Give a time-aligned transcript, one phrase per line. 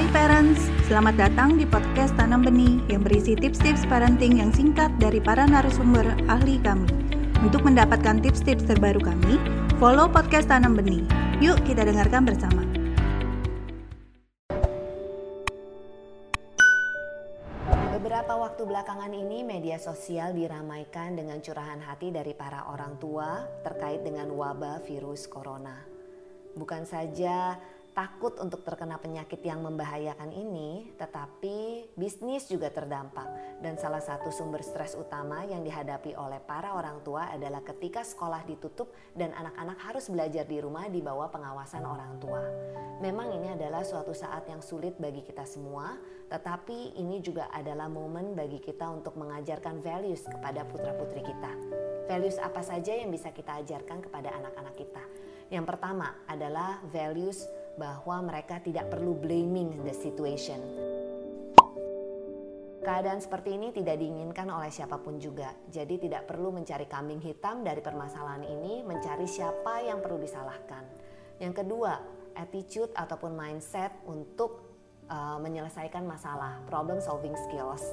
[0.00, 5.20] Hai parents, selamat datang di podcast Tanam Benih yang berisi tips-tips parenting yang singkat dari
[5.20, 6.88] para narasumber ahli kami.
[7.44, 9.36] Untuk mendapatkan tips-tips terbaru kami,
[9.76, 11.04] follow podcast Tanam Benih.
[11.44, 12.64] Yuk kita dengarkan bersama.
[17.92, 24.00] Beberapa waktu belakangan ini media sosial diramaikan dengan curahan hati dari para orang tua terkait
[24.00, 25.76] dengan wabah virus corona.
[26.56, 27.60] Bukan saja
[27.90, 33.58] takut untuk terkena penyakit yang membahayakan ini, tetapi bisnis juga terdampak.
[33.60, 38.46] Dan salah satu sumber stres utama yang dihadapi oleh para orang tua adalah ketika sekolah
[38.46, 42.42] ditutup dan anak-anak harus belajar di rumah di bawah pengawasan orang tua.
[43.00, 45.96] Memang ini adalah suatu saat yang sulit bagi kita semua,
[46.28, 51.52] tetapi ini juga adalah momen bagi kita untuk mengajarkan values kepada putra-putri kita.
[52.06, 55.04] Values apa saja yang bisa kita ajarkan kepada anak-anak kita?
[55.50, 57.42] Yang pertama adalah values
[57.80, 60.60] bahwa mereka tidak perlu blaming the situation.
[62.80, 65.52] Keadaan seperti ini tidak diinginkan oleh siapa pun juga.
[65.68, 70.84] Jadi tidak perlu mencari kambing hitam dari permasalahan ini, mencari siapa yang perlu disalahkan.
[71.40, 71.92] Yang kedua,
[72.36, 74.64] attitude ataupun mindset untuk
[75.12, 77.84] uh, menyelesaikan masalah, problem solving skills.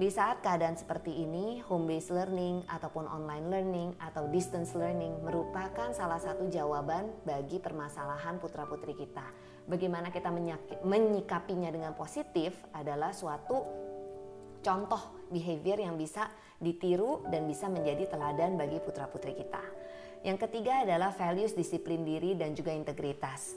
[0.00, 5.92] Di saat keadaan seperti ini, home based learning ataupun online learning atau distance learning merupakan
[5.92, 9.28] salah satu jawaban bagi permasalahan putra-putri kita.
[9.68, 10.32] Bagaimana kita
[10.80, 13.60] menyikapinya dengan positif adalah suatu
[14.64, 19.60] contoh behavior yang bisa ditiru dan bisa menjadi teladan bagi putra-putri kita.
[20.24, 23.52] Yang ketiga adalah values disiplin diri dan juga integritas.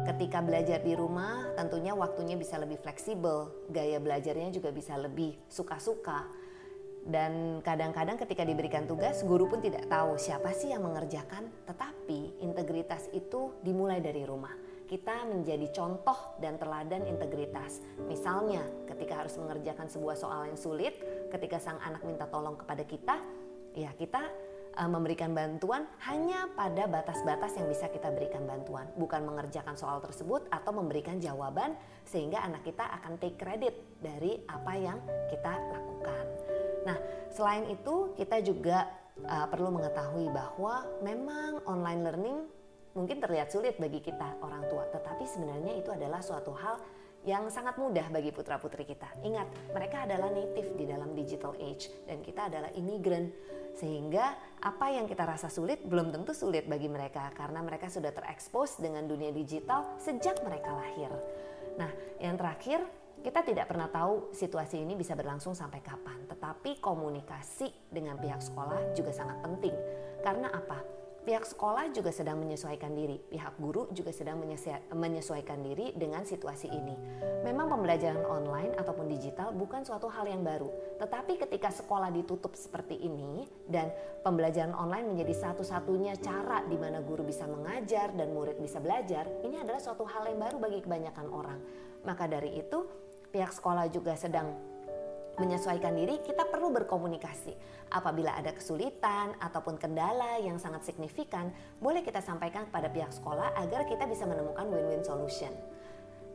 [0.00, 6.24] Ketika belajar di rumah, tentunya waktunya bisa lebih fleksibel, gaya belajarnya juga bisa lebih suka-suka.
[7.04, 13.08] Dan kadang-kadang ketika diberikan tugas, guru pun tidak tahu siapa sih yang mengerjakan, tetapi integritas
[13.12, 14.52] itu dimulai dari rumah.
[14.88, 17.84] Kita menjadi contoh dan teladan integritas.
[18.04, 20.96] Misalnya, ketika harus mengerjakan sebuah soal yang sulit,
[21.28, 23.16] ketika sang anak minta tolong kepada kita,
[23.76, 29.98] ya kita memberikan bantuan hanya pada batas-batas yang bisa kita berikan bantuan, bukan mengerjakan soal
[29.98, 31.74] tersebut atau memberikan jawaban
[32.06, 34.98] sehingga anak kita akan take credit dari apa yang
[35.28, 36.24] kita lakukan.
[36.86, 36.96] Nah,
[37.34, 38.88] selain itu kita juga
[39.26, 42.38] uh, perlu mengetahui bahwa memang online learning
[42.96, 46.80] mungkin terlihat sulit bagi kita orang tua, tetapi sebenarnya itu adalah suatu hal
[47.28, 49.06] yang sangat mudah bagi putra-putri kita.
[49.20, 53.28] Ingat, mereka adalah native di dalam digital age dan kita adalah imigran.
[53.76, 58.76] Sehingga apa yang kita rasa sulit belum tentu sulit bagi mereka karena mereka sudah terekspos
[58.82, 61.10] dengan dunia digital sejak mereka lahir.
[61.80, 62.84] Nah, yang terakhir,
[63.20, 68.96] kita tidak pernah tahu situasi ini bisa berlangsung sampai kapan, tetapi komunikasi dengan pihak sekolah
[68.96, 69.76] juga sangat penting.
[70.24, 70.99] Karena apa?
[71.20, 74.40] Pihak sekolah juga sedang menyesuaikan diri, pihak guru juga sedang
[74.92, 76.96] menyesuaikan diri dengan situasi ini.
[77.44, 82.96] Memang pembelajaran online ataupun digital bukan suatu hal yang baru, tetapi ketika sekolah ditutup seperti
[82.96, 83.92] ini dan
[84.24, 89.60] pembelajaran online menjadi satu-satunya cara di mana guru bisa mengajar dan murid bisa belajar, ini
[89.60, 91.60] adalah suatu hal yang baru bagi kebanyakan orang.
[92.00, 92.88] Maka dari itu,
[93.28, 94.56] pihak sekolah juga sedang
[95.38, 97.54] menyesuaikan diri, kita perlu berkomunikasi.
[97.90, 103.86] Apabila ada kesulitan ataupun kendala yang sangat signifikan, boleh kita sampaikan kepada pihak sekolah agar
[103.86, 105.50] kita bisa menemukan win-win solution.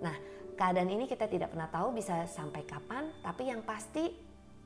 [0.04, 0.16] Nah,
[0.56, 4.12] keadaan ini kita tidak pernah tahu bisa sampai kapan, tapi yang pasti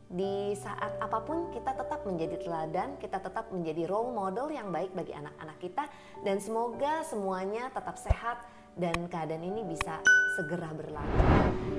[0.09, 4.89] di saat apa pun kita tetap menjadi teladan, kita tetap menjadi role model yang baik
[4.97, 5.85] bagi anak-anak kita
[6.25, 8.41] dan semoga semuanya tetap sehat
[8.73, 10.01] dan keadaan ini bisa
[10.33, 11.78] segera berlalu.